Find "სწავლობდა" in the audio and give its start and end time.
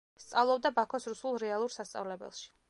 0.21-0.71